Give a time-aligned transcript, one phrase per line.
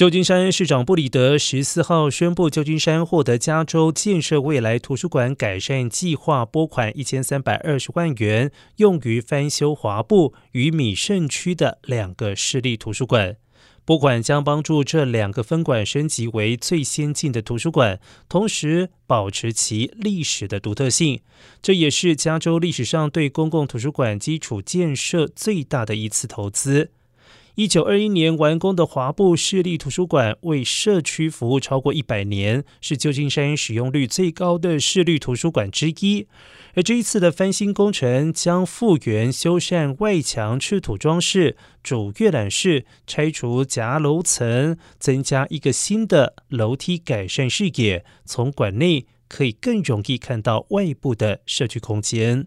[0.00, 13.36] 旧金山市长布里德十四号宣布，旧金山获得加州建设未来图书馆改善计划拨款一千三百二十万元，用于翻修华埠与米盛区的两个市立图书馆。
[13.84, 21.20] 拨款将帮助这两个分馆升级为最先进的图书馆，同时保持其历史的独特性。
[21.60, 26.92] 这也是加州历史上对公共图书馆基础建设最大的一次投资。
[27.56, 36.26] 一九二一年完工的华埠市立图书馆为社区服务超过一百年，是旧金山使用率最高的市立图书馆之一。
[36.74, 52.46] 而这一次的翻新工程将复原、修缮外墙赤土装饰、主阅览室，拆除夹楼层，增加一个新的楼梯，改善视野，从馆内可以更容易看到外部的社区空间。